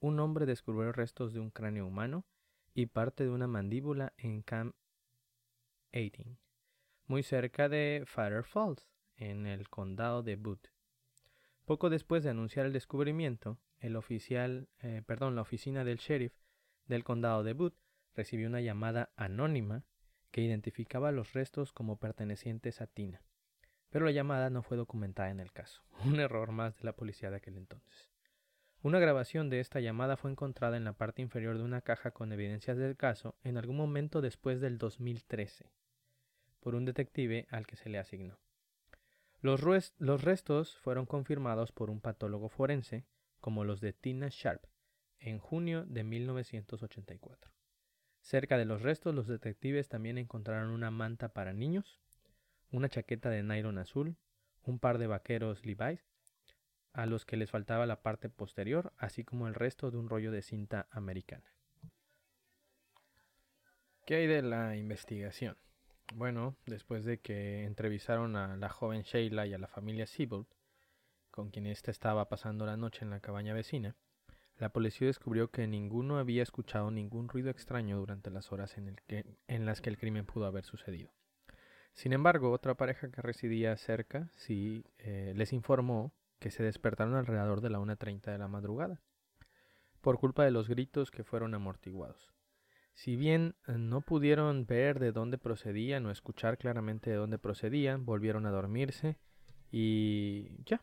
un 0.00 0.20
hombre 0.20 0.44
descubrió 0.44 0.92
restos 0.92 1.32
de 1.32 1.40
un 1.40 1.50
cráneo 1.50 1.86
humano 1.86 2.26
y 2.74 2.86
parte 2.86 3.24
de 3.24 3.30
una 3.30 3.46
mandíbula 3.46 4.12
en 4.18 4.42
Camp 4.42 4.76
18, 5.92 6.36
muy 7.06 7.22
cerca 7.22 7.70
de 7.70 8.04
Fire 8.06 8.44
Falls, 8.44 8.86
en 9.16 9.46
el 9.46 9.70
condado 9.70 10.22
de 10.22 10.36
Butte. 10.36 10.74
Poco 11.64 11.88
después 11.88 12.22
de 12.22 12.30
anunciar 12.30 12.66
el 12.66 12.74
descubrimiento, 12.74 13.58
el 13.78 13.96
oficial, 13.96 14.68
eh, 14.80 15.00
perdón, 15.06 15.36
la 15.36 15.40
oficina 15.40 15.84
del 15.84 15.96
sheriff 15.96 16.34
del 16.84 17.02
condado 17.02 17.44
de 17.44 17.54
Butte 17.54 17.80
recibió 18.14 18.46
una 18.46 18.60
llamada 18.60 19.10
anónima 19.16 19.86
que 20.30 20.42
identificaba 20.42 21.12
los 21.12 21.32
restos 21.32 21.72
como 21.72 21.98
pertenecientes 21.98 22.80
a 22.80 22.86
Tina. 22.86 23.22
Pero 23.90 24.04
la 24.04 24.12
llamada 24.12 24.50
no 24.50 24.62
fue 24.62 24.76
documentada 24.76 25.30
en 25.30 25.40
el 25.40 25.52
caso, 25.52 25.82
un 26.04 26.20
error 26.20 26.52
más 26.52 26.76
de 26.78 26.84
la 26.84 26.94
policía 26.94 27.30
de 27.30 27.36
aquel 27.36 27.56
entonces. 27.56 28.10
Una 28.80 29.00
grabación 29.00 29.50
de 29.50 29.58
esta 29.58 29.80
llamada 29.80 30.16
fue 30.16 30.30
encontrada 30.30 30.76
en 30.76 30.84
la 30.84 30.92
parte 30.92 31.20
inferior 31.20 31.58
de 31.58 31.64
una 31.64 31.80
caja 31.80 32.12
con 32.12 32.32
evidencias 32.32 32.76
del 32.76 32.96
caso 32.96 33.34
en 33.42 33.56
algún 33.56 33.76
momento 33.76 34.20
después 34.20 34.60
del 34.60 34.78
2013, 34.78 35.72
por 36.60 36.76
un 36.76 36.84
detective 36.84 37.48
al 37.50 37.66
que 37.66 37.74
se 37.74 37.88
le 37.88 37.98
asignó. 37.98 38.38
Los, 39.40 39.60
restos 40.22 40.76
fueron 40.78 41.06
confirmados 41.06 41.70
por 41.70 41.90
un 41.90 42.00
patólogo 42.00 42.48
forense, 42.48 43.04
como 43.40 43.64
los 43.64 43.80
de 43.80 43.92
Tina 43.92 44.28
Sharp, 44.30 44.64
en 45.20 45.38
junio 45.38 45.84
de 45.86 46.02
1984. 46.02 47.50
Cerca 48.28 48.58
de 48.58 48.66
los 48.66 48.82
restos, 48.82 49.14
los 49.14 49.26
detectives 49.26 49.88
también 49.88 50.18
encontraron 50.18 50.68
una 50.68 50.90
manta 50.90 51.30
para 51.30 51.54
niños, 51.54 51.98
una 52.70 52.90
chaqueta 52.90 53.30
de 53.30 53.42
nylon 53.42 53.78
azul, 53.78 54.18
un 54.64 54.78
par 54.78 54.98
de 54.98 55.06
vaqueros 55.06 55.64
Levi's, 55.64 56.04
a 56.92 57.06
los 57.06 57.24
que 57.24 57.38
les 57.38 57.50
faltaba 57.50 57.86
la 57.86 58.02
parte 58.02 58.28
posterior, 58.28 58.92
así 58.98 59.24
como 59.24 59.48
el 59.48 59.54
resto 59.54 59.90
de 59.90 59.96
un 59.96 60.10
rollo 60.10 60.30
de 60.30 60.42
cinta 60.42 60.88
americana. 60.90 61.54
¿Qué 64.04 64.16
hay 64.16 64.26
de 64.26 64.42
la 64.42 64.76
investigación? 64.76 65.56
Bueno, 66.14 66.54
después 66.66 67.06
de 67.06 67.20
que 67.20 67.64
entrevistaron 67.64 68.36
a 68.36 68.58
la 68.58 68.68
joven 68.68 69.04
Sheila 69.04 69.46
y 69.46 69.54
a 69.54 69.58
la 69.58 69.68
familia 69.68 70.06
Siebold, 70.06 70.48
con 71.30 71.48
quien 71.48 71.64
ésta 71.64 71.90
estaba 71.90 72.28
pasando 72.28 72.66
la 72.66 72.76
noche 72.76 73.06
en 73.06 73.10
la 73.10 73.20
cabaña 73.20 73.54
vecina, 73.54 73.96
la 74.58 74.70
policía 74.70 75.06
descubrió 75.06 75.50
que 75.50 75.66
ninguno 75.66 76.18
había 76.18 76.42
escuchado 76.42 76.90
ningún 76.90 77.28
ruido 77.28 77.50
extraño 77.50 77.96
durante 77.98 78.30
las 78.30 78.52
horas 78.52 78.76
en, 78.76 79.66
las 79.66 79.80
que 79.80 79.90
el 79.90 79.98
crimen 79.98 80.26
pudo 80.26 80.46
haber 80.46 80.64
sucedido. 80.64 81.12
Sin 81.94 82.12
embargo, 82.12 82.50
otra 82.50 82.74
pareja 82.74 83.10
que 83.10 83.22
residía 83.22 83.76
cerca 83.76 84.30
sí 84.36 84.84
eh, 84.98 85.32
les 85.36 85.52
informó 85.52 86.12
que 86.38 86.50
se 86.50 86.62
despertaron 86.62 87.14
alrededor 87.14 87.60
de 87.60 87.70
la 87.70 87.78
1.30 87.78 88.32
de 88.32 88.38
la 88.38 88.48
madrugada, 88.48 89.00
por 90.00 90.18
culpa 90.18 90.44
de 90.44 90.50
los 90.50 90.68
gritos 90.68 91.10
que 91.10 91.24
fueron 91.24 91.54
amortiguados. 91.54 92.32
Si 92.94 93.14
bien 93.14 93.54
eh, 93.68 93.78
no 93.78 94.00
pudieron 94.00 94.66
ver 94.66 94.98
de 94.98 95.12
dónde 95.12 95.38
procedían 95.38 96.04
o 96.06 96.10
escuchar 96.10 96.58
claramente 96.58 97.10
de 97.10 97.16
dónde 97.16 97.38
procedían, 97.38 98.04
volvieron 98.04 98.44
a 98.46 98.50
dormirse 98.50 99.18
y 99.70 100.64
ya, 100.64 100.82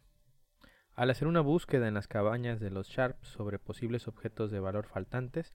al 0.95 1.09
hacer 1.09 1.27
una 1.27 1.41
búsqueda 1.41 1.87
en 1.87 1.93
las 1.93 2.07
cabañas 2.07 2.59
de 2.59 2.71
los 2.71 2.87
Sharp 2.87 3.21
sobre 3.23 3.59
posibles 3.59 4.07
objetos 4.07 4.49
de 4.49 4.59
valor 4.59 4.85
faltantes, 4.85 5.53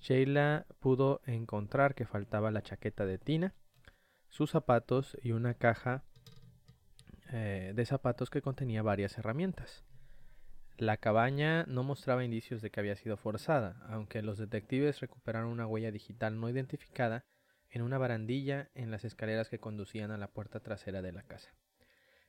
Sheila 0.00 0.66
pudo 0.80 1.22
encontrar 1.24 1.94
que 1.94 2.06
faltaba 2.06 2.50
la 2.50 2.62
chaqueta 2.62 3.06
de 3.06 3.18
Tina, 3.18 3.54
sus 4.28 4.50
zapatos 4.50 5.16
y 5.22 5.32
una 5.32 5.54
caja 5.54 6.04
eh, 7.30 7.72
de 7.74 7.86
zapatos 7.86 8.28
que 8.28 8.42
contenía 8.42 8.82
varias 8.82 9.16
herramientas. 9.16 9.84
La 10.76 10.96
cabaña 10.96 11.64
no 11.64 11.84
mostraba 11.84 12.24
indicios 12.24 12.60
de 12.60 12.70
que 12.70 12.80
había 12.80 12.96
sido 12.96 13.16
forzada, 13.16 13.76
aunque 13.88 14.20
los 14.20 14.38
detectives 14.38 15.00
recuperaron 15.00 15.48
una 15.48 15.66
huella 15.66 15.92
digital 15.92 16.38
no 16.38 16.48
identificada 16.48 17.24
en 17.70 17.82
una 17.82 17.96
barandilla 17.96 18.70
en 18.74 18.90
las 18.90 19.04
escaleras 19.04 19.48
que 19.48 19.60
conducían 19.60 20.10
a 20.10 20.18
la 20.18 20.28
puerta 20.28 20.60
trasera 20.60 21.00
de 21.00 21.12
la 21.12 21.22
casa. 21.22 21.54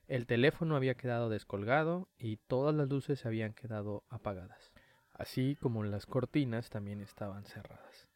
El 0.06 0.26
teléfono 0.26 0.76
había 0.76 0.96
quedado 0.96 1.30
descolgado 1.30 2.10
y 2.18 2.36
todas 2.36 2.74
las 2.74 2.90
luces 2.90 3.24
habían 3.24 3.54
quedado 3.54 4.04
apagadas, 4.10 4.74
así 5.14 5.56
como 5.56 5.82
las 5.82 6.04
cortinas 6.04 6.68
también 6.68 7.00
estaban 7.00 7.46
cerradas. 7.46 8.06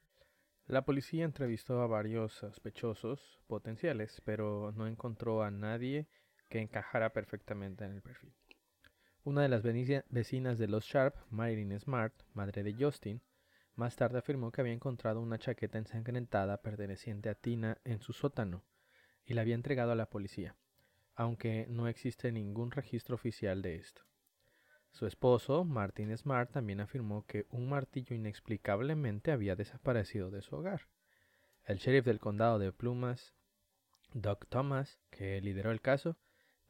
La 0.66 0.84
policía 0.84 1.24
entrevistó 1.24 1.80
a 1.80 1.86
varios 1.86 2.34
sospechosos 2.34 3.40
potenciales, 3.46 4.20
pero 4.22 4.70
no 4.76 4.86
encontró 4.86 5.42
a 5.42 5.50
nadie 5.50 6.08
que 6.50 6.60
encajara 6.60 7.14
perfectamente 7.14 7.86
en 7.86 7.92
el 7.92 8.02
perfil. 8.02 8.34
Una 9.24 9.40
de 9.40 9.48
las 9.48 9.62
vecinas 9.62 10.58
de 10.58 10.68
los 10.68 10.84
Sharp, 10.84 11.16
Marilyn 11.30 11.80
Smart, 11.80 12.12
madre 12.34 12.64
de 12.64 12.74
Justin, 12.74 13.22
más 13.76 13.96
tarde 13.96 14.18
afirmó 14.18 14.52
que 14.52 14.60
había 14.60 14.74
encontrado 14.74 15.22
una 15.22 15.38
chaqueta 15.38 15.78
ensangrentada 15.78 16.60
perteneciente 16.60 17.30
a 17.30 17.34
Tina 17.34 17.78
en 17.84 18.00
su 18.00 18.12
sótano 18.12 18.62
y 19.24 19.32
la 19.32 19.40
había 19.40 19.54
entregado 19.54 19.92
a 19.92 19.94
la 19.94 20.10
policía 20.10 20.54
aunque 21.18 21.66
no 21.68 21.88
existe 21.88 22.30
ningún 22.30 22.70
registro 22.70 23.16
oficial 23.16 23.60
de 23.60 23.74
esto. 23.74 24.02
Su 24.92 25.04
esposo, 25.04 25.64
Martin 25.64 26.16
Smart, 26.16 26.52
también 26.52 26.80
afirmó 26.80 27.26
que 27.26 27.44
un 27.50 27.68
martillo 27.68 28.14
inexplicablemente 28.14 29.32
había 29.32 29.56
desaparecido 29.56 30.30
de 30.30 30.42
su 30.42 30.54
hogar. 30.54 30.82
El 31.64 31.78
sheriff 31.78 32.04
del 32.04 32.20
condado 32.20 32.60
de 32.60 32.72
Plumas, 32.72 33.34
Doug 34.14 34.46
Thomas, 34.48 35.00
que 35.10 35.40
lideró 35.40 35.72
el 35.72 35.80
caso, 35.80 36.16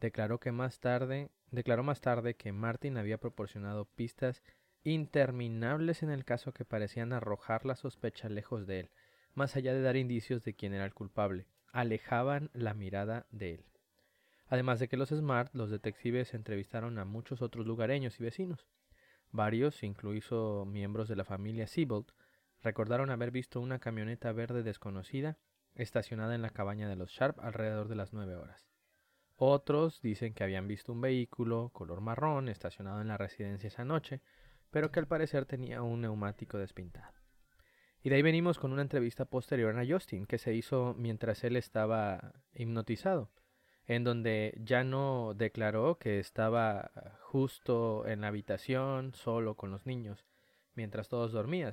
declaró 0.01 0.41
que 0.41 0.51
más 0.51 0.81
tarde, 0.81 1.31
declaró 1.51 1.83
más 1.83 2.01
tarde 2.01 2.35
que 2.35 2.51
Martin 2.51 2.97
había 2.97 3.19
proporcionado 3.19 3.85
pistas 3.85 4.43
interminables 4.83 6.03
en 6.03 6.09
el 6.09 6.25
caso 6.25 6.55
que 6.55 6.65
parecían 6.65 7.13
arrojar 7.13 7.67
la 7.67 7.77
sospecha 7.77 8.31
lejos 8.31 8.67
de 8.67 8.81
él, 8.81 8.91
más 9.35 9.57
allá 9.57 9.75
de 9.75 9.83
dar 9.83 9.97
indicios 9.97 10.43
de 10.43 10.55
quién 10.55 10.73
era 10.73 10.87
el 10.87 10.95
culpable, 10.95 11.49
alejaban 11.71 12.49
la 12.55 12.73
mirada 12.73 13.27
de 13.31 13.53
él. 13.57 13.69
Además 14.49 14.79
de 14.79 14.89
que 14.89 14.97
los 14.97 15.11
Smart, 15.11 15.55
los 15.55 15.71
detectives 15.71 16.33
entrevistaron 16.33 16.99
a 16.99 17.05
muchos 17.05 17.43
otros 17.43 17.67
lugareños 17.67 18.19
y 18.19 18.23
vecinos. 18.23 18.67
Varios, 19.31 19.83
incluidos 19.83 20.67
miembros 20.67 21.09
de 21.09 21.17
la 21.17 21.25
familia 21.25 21.67
Siebold, 21.67 22.07
recordaron 22.63 23.11
haber 23.11 23.31
visto 23.31 23.61
una 23.61 23.79
camioneta 23.79 24.33
verde 24.33 24.63
desconocida 24.63 25.39
estacionada 25.75 26.35
en 26.35 26.43
la 26.43 26.51
cabaña 26.51 26.89
de 26.89 26.97
los 26.97 27.11
Sharp 27.11 27.39
alrededor 27.41 27.89
de 27.89 27.95
las 27.97 28.15
nueve 28.15 28.37
horas. 28.37 28.67
Otros 29.37 30.01
dicen 30.01 30.33
que 30.33 30.45
habían 30.45 30.67
visto 30.67 30.93
un 30.93 31.03
vehículo 31.03 31.71
color 31.73 32.01
marrón 32.01 32.49
estacionado 32.49 33.03
en 33.03 33.09
la 33.09 33.19
residencia 33.19 33.69
esa 33.69 33.85
noche, 33.85 34.23
pero 34.71 34.91
que 34.91 34.99
al 34.99 35.07
parecer 35.07 35.45
tenía 35.45 35.83
un 35.83 36.01
neumático 36.01 36.59
despintado. 36.59 37.13
Y 38.03 38.09
de 38.09 38.17
ahí 38.17 38.23
venimos 38.23 38.59
con 38.59 38.73
una 38.73 38.83
entrevista 38.83 39.27
posterior 39.27 39.79
a 39.79 39.87
Justin, 39.87 40.27
que 40.27 40.39
se 40.39 40.55
hizo 40.55 40.95
mientras 40.97 41.45
él 41.45 41.57
estaba 41.57 42.33
hipnotizado 42.55 43.31
en 43.89 44.05
donde 44.05 44.55
ya 44.63 44.85
no 44.85 45.33
declaró 45.35 45.99
que 45.99 46.19
estaba 46.19 46.91
justo 47.23 48.07
en 48.07 48.21
la 48.21 48.29
habitación 48.29 49.15
solo 49.15 49.57
con 49.57 49.71
los 49.71 49.87
niños 49.87 50.27
mientras 50.75 51.09
todos 51.09 51.33
dormían. 51.33 51.73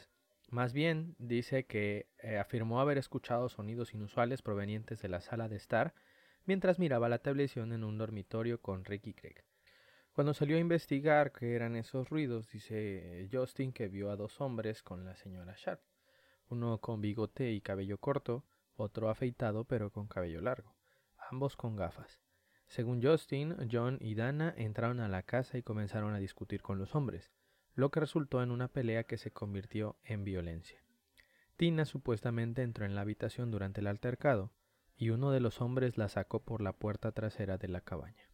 Más 0.49 0.71
bien 0.71 1.15
dice 1.19 1.65
que 1.65 2.07
eh, 2.19 2.37
afirmó 2.37 2.79
haber 2.79 2.97
escuchado 2.97 3.49
sonidos 3.49 3.93
inusuales 3.93 4.41
provenientes 4.41 5.01
de 5.01 5.09
la 5.09 5.19
sala 5.19 5.49
de 5.49 5.57
estar 5.57 5.93
mientras 6.45 6.79
miraba 6.79 7.09
la 7.09 7.19
televisión 7.19 7.73
en 7.73 7.83
un 7.83 7.97
dormitorio 7.97 8.61
con 8.61 8.85
Ricky 8.85 9.13
Craig. 9.13 9.43
Cuando 10.13 10.33
salió 10.33 10.55
a 10.55 10.61
investigar 10.61 11.33
qué 11.33 11.55
eran 11.55 11.75
esos 11.75 12.09
ruidos, 12.09 12.49
dice 12.49 13.27
Justin 13.29 13.73
que 13.73 13.89
vio 13.89 14.09
a 14.09 14.15
dos 14.15 14.39
hombres 14.39 14.81
con 14.81 15.03
la 15.03 15.17
señora 15.17 15.55
Sharp, 15.57 15.81
uno 16.47 16.79
con 16.79 17.01
bigote 17.01 17.51
y 17.51 17.59
cabello 17.59 17.97
corto, 17.97 18.45
otro 18.77 19.09
afeitado 19.09 19.65
pero 19.65 19.91
con 19.91 20.07
cabello 20.07 20.39
largo 20.39 20.74
ambos 21.29 21.55
con 21.55 21.75
gafas. 21.75 22.19
Según 22.67 23.01
Justin, 23.01 23.55
John 23.71 23.97
y 24.01 24.15
Dana 24.15 24.53
entraron 24.57 24.99
a 24.99 25.07
la 25.07 25.23
casa 25.23 25.57
y 25.57 25.63
comenzaron 25.63 26.13
a 26.13 26.19
discutir 26.19 26.61
con 26.61 26.77
los 26.77 26.95
hombres, 26.95 27.31
lo 27.73 27.91
que 27.91 27.99
resultó 27.99 28.41
en 28.41 28.51
una 28.51 28.69
pelea 28.69 29.03
que 29.03 29.17
se 29.17 29.31
convirtió 29.31 29.97
en 30.03 30.23
violencia. 30.23 30.81
Tina 31.57 31.85
supuestamente 31.85 32.63
entró 32.63 32.85
en 32.85 32.95
la 32.95 33.01
habitación 33.01 33.51
durante 33.51 33.81
el 33.81 33.87
altercado 33.87 34.51
y 34.97 35.09
uno 35.09 35.31
de 35.31 35.39
los 35.39 35.61
hombres 35.61 35.97
la 35.97 36.09
sacó 36.09 36.43
por 36.43 36.61
la 36.61 36.73
puerta 36.73 37.11
trasera 37.11 37.57
de 37.57 37.67
la 37.67 37.81
cabaña. 37.81 38.29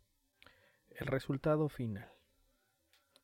El 0.89 1.07
resultado 1.07 1.69
final. 1.69 2.09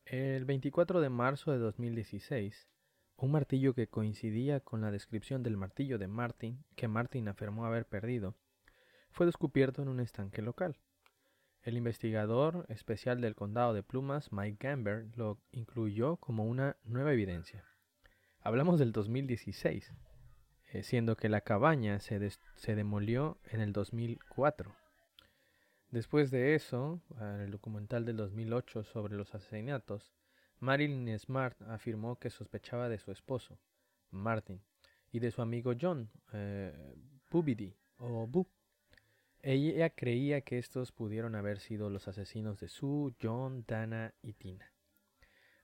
El 0.06 0.46
24 0.46 1.02
de 1.02 1.10
marzo 1.10 1.52
de 1.52 1.58
2016, 1.58 2.70
un 3.18 3.32
martillo 3.32 3.74
que 3.74 3.88
coincidía 3.88 4.60
con 4.60 4.82
la 4.82 4.92
descripción 4.92 5.44
del 5.44 5.58
martillo 5.58 5.98
de 5.98 6.08
Martin, 6.08 6.64
que 6.76 6.88
Martin 6.88 7.28
afirmó 7.28 7.66
haber 7.66 7.86
perdido, 7.86 8.36
fue 9.12 9.26
descubierto 9.26 9.82
en 9.82 9.88
un 9.90 10.00
estanque 10.00 10.42
local. 10.42 10.78
El 11.62 11.76
investigador 11.76 12.66
especial 12.70 13.20
del 13.20 13.36
condado 13.36 13.74
de 13.74 13.84
Plumas, 13.84 14.32
Mike 14.32 14.58
Gamber, 14.68 15.08
lo 15.16 15.40
incluyó 15.52 16.18
como 16.18 16.46
una 16.46 16.78
nueva 16.84 17.14
evidencia. 17.14 17.66
Hablamos 18.40 18.80
del 18.80 18.94
2016, 18.94 19.94
eh, 20.72 20.84
siendo 20.84 21.18
que 21.18 21.28
la 21.28 21.42
cabaña 21.42 22.00
se, 22.00 22.30
se 22.56 22.76
demolió 22.76 23.38
en 23.46 23.60
el 23.60 23.74
2004. 23.74 24.74
Después 25.92 26.32
de 26.32 26.56
eso, 26.56 27.02
en 27.20 27.42
el 27.42 27.52
documental 27.52 28.06
del 28.06 28.18
2008 28.18 28.84
sobre 28.84 29.16
los 29.16 29.34
asesinatos, 29.36 30.14
Marilyn 30.60 31.18
Smart 31.20 31.62
afirmó 31.64 32.18
que 32.18 32.30
sospechaba 32.30 32.90
de 32.90 32.98
su 33.00 33.12
esposo, 33.12 33.60
Martin, 34.12 34.62
y 35.12 35.20
de 35.20 35.32
su 35.32 35.42
amigo 35.42 35.74
John, 35.80 36.10
eh, 36.34 36.96
o 38.00 38.28
ella 39.42 39.90
creía 39.90 40.42
que 40.42 40.58
estos 40.58 40.92
pudieron 40.92 41.36
haber 41.36 41.60
sido 41.60 41.90
los 41.90 42.08
asesinos 42.08 42.60
de 42.60 42.68
Sue, 42.68 43.14
John, 43.22 43.64
Dana 43.68 44.14
y 44.22 44.34
Tina. 44.34 44.74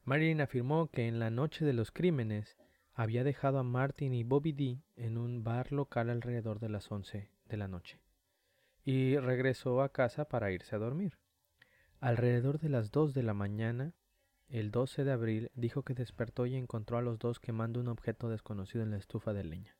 Marilyn 0.03 0.41
afirmó 0.41 0.89
que 0.89 1.07
en 1.07 1.19
la 1.19 1.29
noche 1.29 1.65
de 1.65 1.73
los 1.73 1.91
crímenes 1.91 2.57
había 2.93 3.23
dejado 3.23 3.59
a 3.59 3.63
Martin 3.63 4.13
y 4.13 4.23
Bobby 4.23 4.51
D 4.51 4.83
en 4.95 5.17
un 5.17 5.43
bar 5.43 5.71
local 5.71 6.09
alrededor 6.09 6.59
de 6.59 6.69
las 6.69 6.91
once 6.91 7.31
de 7.45 7.57
la 7.57 7.67
noche 7.67 7.99
y 8.83 9.17
regresó 9.17 9.81
a 9.81 9.89
casa 9.89 10.25
para 10.25 10.51
irse 10.51 10.75
a 10.75 10.79
dormir. 10.79 11.17
Alrededor 11.99 12.59
de 12.59 12.69
las 12.69 12.91
dos 12.91 13.13
de 13.13 13.23
la 13.23 13.33
mañana, 13.33 13.93
el 14.49 14.71
12 14.71 15.05
de 15.05 15.11
abril, 15.11 15.51
dijo 15.55 15.83
que 15.83 15.93
despertó 15.93 16.45
y 16.45 16.55
encontró 16.55 16.97
a 16.97 17.01
los 17.01 17.17
dos 17.17 17.39
quemando 17.39 17.79
un 17.79 17.87
objeto 17.87 18.29
desconocido 18.29 18.83
en 18.83 18.91
la 18.91 18.97
estufa 18.97 19.33
de 19.33 19.45
leña. 19.45 19.77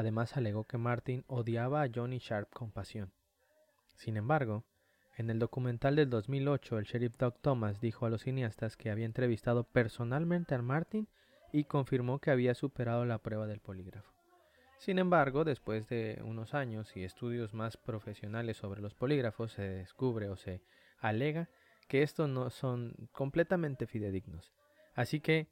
Además 0.00 0.38
alegó 0.38 0.64
que 0.64 0.78
Martin 0.78 1.24
odiaba 1.26 1.82
a 1.82 1.90
Johnny 1.94 2.20
Sharp 2.20 2.50
con 2.54 2.70
pasión. 2.70 3.12
Sin 3.96 4.16
embargo, 4.16 4.64
en 5.18 5.28
el 5.28 5.38
documental 5.38 5.94
del 5.94 6.08
2008, 6.08 6.78
el 6.78 6.84
sheriff 6.86 7.18
Doug 7.18 7.34
Thomas 7.42 7.82
dijo 7.82 8.06
a 8.06 8.08
los 8.08 8.22
cineastas 8.22 8.78
que 8.78 8.90
había 8.90 9.04
entrevistado 9.04 9.64
personalmente 9.64 10.54
a 10.54 10.62
Martin 10.62 11.06
y 11.52 11.64
confirmó 11.64 12.18
que 12.18 12.30
había 12.30 12.54
superado 12.54 13.04
la 13.04 13.18
prueba 13.18 13.46
del 13.46 13.60
polígrafo. 13.60 14.10
Sin 14.78 14.98
embargo, 14.98 15.44
después 15.44 15.86
de 15.90 16.22
unos 16.24 16.54
años 16.54 16.96
y 16.96 17.04
estudios 17.04 17.52
más 17.52 17.76
profesionales 17.76 18.56
sobre 18.56 18.80
los 18.80 18.94
polígrafos, 18.94 19.52
se 19.52 19.68
descubre 19.68 20.30
o 20.30 20.36
se 20.36 20.62
alega 20.98 21.50
que 21.88 22.02
estos 22.02 22.26
no 22.26 22.48
son 22.48 22.94
completamente 23.12 23.86
fidedignos. 23.86 24.50
Así 24.94 25.20
que 25.20 25.50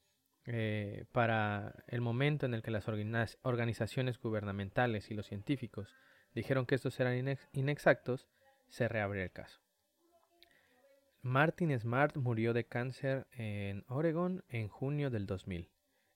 eh, 0.51 1.05
para 1.13 1.75
el 1.89 2.01
momento 2.01 2.47
en 2.47 2.55
el 2.55 2.63
que 2.63 2.71
las 2.71 2.89
organizaciones 3.43 4.19
gubernamentales 4.19 5.11
y 5.11 5.15
los 5.15 5.27
científicos 5.27 5.95
dijeron 6.35 6.65
que 6.65 6.75
estos 6.75 6.99
eran 7.01 7.37
inexactos, 7.53 8.27
se 8.69 8.89
reabrió 8.89 9.23
el 9.23 9.31
caso. 9.31 9.61
Martin 11.21 11.79
Smart 11.79 12.17
murió 12.17 12.55
de 12.55 12.65
cáncer 12.65 13.27
en 13.33 13.85
Oregon 13.89 14.43
en 14.49 14.69
junio 14.69 15.11
del 15.11 15.27
2000 15.27 15.71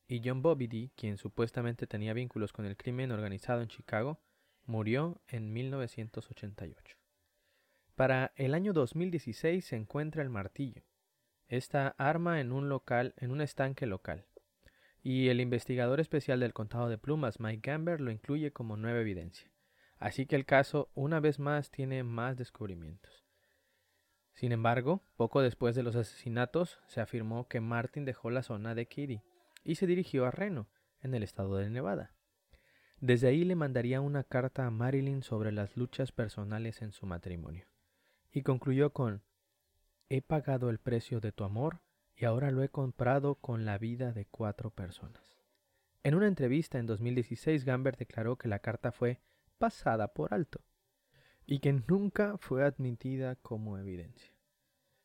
y 0.08 0.22
John 0.24 0.40
Bobbidy, 0.40 0.92
quien 0.96 1.18
supuestamente 1.18 1.86
tenía 1.86 2.14
vínculos 2.14 2.54
con 2.54 2.64
el 2.64 2.78
crimen 2.78 3.12
organizado 3.12 3.60
en 3.60 3.68
Chicago, 3.68 4.18
murió 4.64 5.20
en 5.28 5.52
1988. 5.52 6.96
Para 7.96 8.32
el 8.36 8.54
año 8.54 8.72
2016 8.72 9.62
se 9.62 9.76
encuentra 9.76 10.22
el 10.22 10.30
martillo, 10.30 10.84
esta 11.48 11.94
arma 11.98 12.40
en 12.40 12.52
un 12.52 12.68
local, 12.68 13.14
en 13.16 13.30
un 13.30 13.40
estanque 13.40 13.86
local. 13.86 14.26
Y 15.02 15.28
el 15.28 15.40
investigador 15.40 16.00
especial 16.00 16.40
del 16.40 16.52
Contado 16.52 16.88
de 16.88 16.98
Plumas, 16.98 17.40
Mike 17.40 17.70
Gamber, 17.70 18.00
lo 18.00 18.10
incluye 18.10 18.52
como 18.52 18.76
nueva 18.76 19.00
evidencia. 19.00 19.50
Así 19.98 20.26
que 20.26 20.36
el 20.36 20.46
caso, 20.46 20.90
una 20.94 21.20
vez 21.20 21.38
más, 21.38 21.70
tiene 21.70 22.02
más 22.04 22.36
descubrimientos. 22.36 23.24
Sin 24.32 24.52
embargo, 24.52 25.02
poco 25.16 25.42
después 25.42 25.74
de 25.74 25.82
los 25.82 25.96
asesinatos, 25.96 26.80
se 26.86 27.00
afirmó 27.00 27.48
que 27.48 27.60
Martin 27.60 28.04
dejó 28.04 28.30
la 28.30 28.42
zona 28.42 28.74
de 28.74 28.86
Kitty 28.86 29.22
y 29.64 29.74
se 29.76 29.86
dirigió 29.86 30.26
a 30.26 30.30
Reno, 30.30 30.68
en 31.00 31.14
el 31.14 31.22
estado 31.22 31.56
de 31.56 31.68
Nevada. 31.68 32.14
Desde 33.00 33.28
ahí 33.28 33.44
le 33.44 33.56
mandaría 33.56 34.00
una 34.00 34.22
carta 34.22 34.66
a 34.66 34.70
Marilyn 34.70 35.22
sobre 35.22 35.52
las 35.52 35.76
luchas 35.76 36.12
personales 36.12 36.82
en 36.82 36.92
su 36.92 37.06
matrimonio. 37.06 37.66
Y 38.30 38.42
concluyó 38.42 38.92
con 38.92 39.22
He 40.14 40.20
pagado 40.20 40.68
el 40.68 40.78
precio 40.78 41.20
de 41.20 41.32
tu 41.32 41.42
amor 41.42 41.80
y 42.14 42.26
ahora 42.26 42.50
lo 42.50 42.62
he 42.62 42.68
comprado 42.68 43.36
con 43.36 43.64
la 43.64 43.78
vida 43.78 44.12
de 44.12 44.26
cuatro 44.26 44.68
personas. 44.68 45.38
En 46.02 46.14
una 46.14 46.28
entrevista 46.28 46.78
en 46.78 46.84
2016, 46.84 47.64
Gamber 47.64 47.96
declaró 47.96 48.36
que 48.36 48.46
la 48.46 48.58
carta 48.58 48.92
fue 48.92 49.22
pasada 49.56 50.08
por 50.08 50.34
alto 50.34 50.60
y 51.46 51.60
que 51.60 51.72
nunca 51.88 52.36
fue 52.36 52.62
admitida 52.62 53.36
como 53.36 53.78
evidencia. 53.78 54.34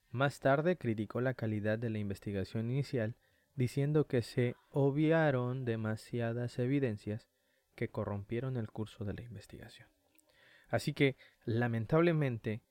Más 0.10 0.42
tarde 0.42 0.78
criticó 0.78 1.22
la 1.22 1.36
calidad 1.36 1.80
de 1.80 1.90
la 1.90 2.00
investigación 2.00 2.70
inicial, 2.70 3.16
diciendo 3.56 4.08
que 4.08 4.22
se 4.22 4.56
obviaron 4.72 5.64
demasiadas 5.64 6.60
evidencias 6.60 7.30
que 7.76 7.88
corrompieron 7.88 8.58
el 8.58 8.70
curso 8.70 9.06
de 9.06 9.14
la 9.14 9.22
investigación. 9.22 9.88
Así 10.68 10.94
que, 10.94 11.16
lamentablemente, 11.46 12.62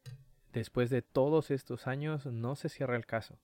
Después 0.56 0.88
de 0.88 1.02
todos 1.02 1.50
estos 1.50 1.86
años 1.86 2.24
no 2.24 2.56
se 2.56 2.70
cierra 2.70 2.96
el 2.96 3.04
caso, 3.04 3.38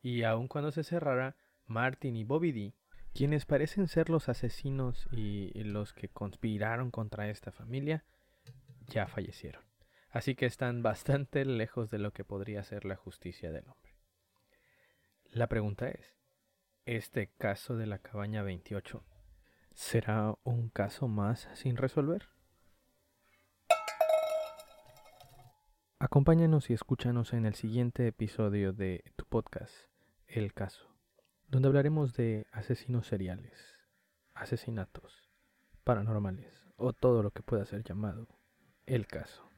y 0.00 0.22
aun 0.22 0.46
cuando 0.46 0.70
se 0.70 0.84
cerrara, 0.84 1.34
Martin 1.66 2.14
y 2.14 2.22
Bobby 2.22 2.52
D, 2.52 2.74
quienes 3.12 3.46
parecen 3.46 3.88
ser 3.88 4.08
los 4.08 4.28
asesinos 4.28 5.08
y 5.10 5.50
los 5.64 5.92
que 5.92 6.08
conspiraron 6.08 6.92
contra 6.92 7.28
esta 7.28 7.50
familia, 7.50 8.04
ya 8.86 9.08
fallecieron. 9.08 9.64
Así 10.08 10.36
que 10.36 10.46
están 10.46 10.84
bastante 10.84 11.44
lejos 11.44 11.90
de 11.90 11.98
lo 11.98 12.12
que 12.12 12.22
podría 12.22 12.62
ser 12.62 12.84
la 12.84 12.94
justicia 12.94 13.50
del 13.50 13.68
hombre. 13.68 13.96
La 15.32 15.48
pregunta 15.48 15.88
es, 15.88 16.14
¿este 16.84 17.32
caso 17.38 17.76
de 17.76 17.86
la 17.86 17.98
cabaña 17.98 18.44
28 18.44 19.02
será 19.74 20.36
un 20.44 20.68
caso 20.68 21.08
más 21.08 21.48
sin 21.54 21.76
resolver? 21.76 22.31
Acompáñanos 26.04 26.68
y 26.68 26.72
escúchanos 26.72 27.32
en 27.32 27.46
el 27.46 27.54
siguiente 27.54 28.08
episodio 28.08 28.72
de 28.72 29.04
tu 29.14 29.24
podcast, 29.24 29.72
El 30.26 30.52
Caso, 30.52 30.88
donde 31.46 31.68
hablaremos 31.68 32.14
de 32.14 32.44
asesinos 32.50 33.06
seriales, 33.06 33.52
asesinatos, 34.34 35.30
paranormales 35.84 36.66
o 36.74 36.92
todo 36.92 37.22
lo 37.22 37.30
que 37.30 37.44
pueda 37.44 37.64
ser 37.66 37.84
llamado 37.84 38.26
el 38.84 39.06
caso. 39.06 39.51